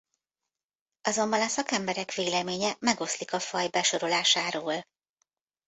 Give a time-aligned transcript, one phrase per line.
[1.01, 4.83] Azonban a szakemberek véleménye megoszlik a faj besorolásáról.